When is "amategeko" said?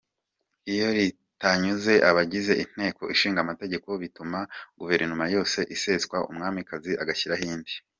3.45-3.89